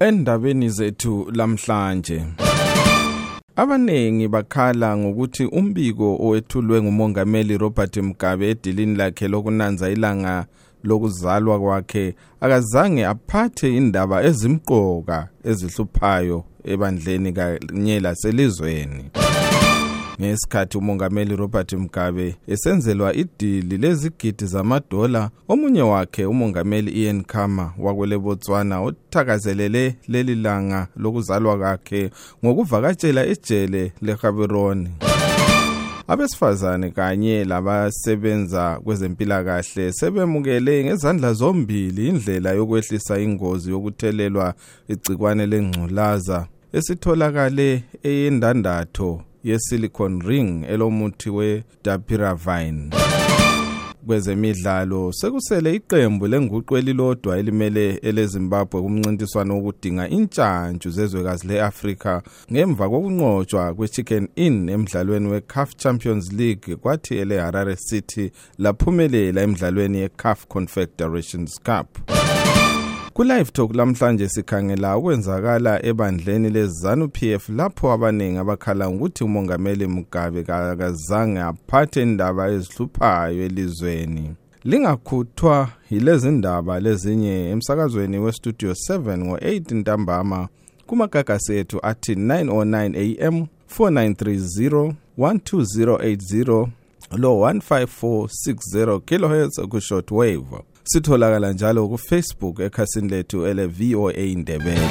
[0.00, 2.22] endabeni zethu lamhlanje.
[3.56, 10.46] Abanengi bakhala ngokuthi umbiko owethulwe ngumongameli Robert Mugabe edilini lakhe lokunanza ilanga
[10.84, 19.04] lokuzalwa kwakhe akazange aphathe indaba ezimqoka ezihluphayo ebandleni kanye laselizweni.
[20.20, 25.30] Ngesikhathi umongameli Robert Mugabe esenzelwa idili lezigidi zamadola.
[25.48, 32.10] Omunye wakhe umongameli Ian Khama wakwele Botswana uthakazelele leli langa lokuzalwa kwakhe
[32.44, 34.90] ngokuvakatshela ejele leGaborone
[36.08, 44.54] abesifazane kanye labasebenza kwezempilakahle sebemukele ngezandla zombili indlela yokwehlisa ingozi yokuthelelwa
[44.88, 52.90] igcikwane lengculaza esitholakale eyendandatho ye-silicon ring elomuthi we-dapiravine.
[54.06, 64.28] Kwezemidlalo sekusele iqembu lenguqu elilodwa elimele elezimbabwe kumncintiswano wokudinga intshantshu zezwekazi le-afrika ngemva kokunqotshwa kwe-chicken
[64.36, 71.88] inn emdlalweni we-caf champions league kwathi ele-harare city laphumelela emdlalweni ye-caf confederations cup.
[73.20, 81.40] Ku-Live Talk lamhlanje sikhangela ukwenzakala ebandleni lezanu PF lapho abaningi abakhala ngokuthi umongameli Mugabe akazange
[81.40, 84.34] aphathe indaba ezihluphayo elizweni.
[84.64, 90.48] Lingakhuthwa yilezi ndaba lezinye emsakazweni westudio 7 ngo-8 ntambama
[90.86, 93.46] kumagagasi ethu athi 909 am
[93.78, 96.68] 4930 12080
[97.16, 104.88] lo 15460 kilohertz ku-short wave sitholakala njalo kufacebook ekhasini lethu ele VOA Ndebele.